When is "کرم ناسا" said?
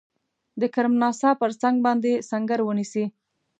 0.73-1.29